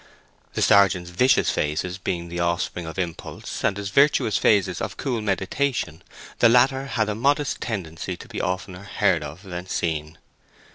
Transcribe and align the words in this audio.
The 0.55 0.63
sergeant's 0.63 1.11
vicious 1.11 1.51
phases 1.51 1.99
being 1.99 2.27
the 2.27 2.39
offspring 2.39 2.87
of 2.87 2.97
impulse, 2.97 3.63
and 3.63 3.77
his 3.77 3.91
virtuous 3.91 4.35
phases 4.35 4.81
of 4.81 4.97
cool 4.97 5.21
meditation, 5.21 6.01
the 6.39 6.49
latter 6.49 6.87
had 6.87 7.07
a 7.07 7.13
modest 7.13 7.61
tendency 7.61 8.17
to 8.17 8.27
be 8.27 8.41
oftener 8.41 8.81
heard 8.85 9.21
of 9.23 9.43
than 9.43 9.67
seen. 9.67 10.17